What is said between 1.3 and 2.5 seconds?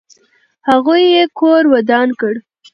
کور ودان کړ.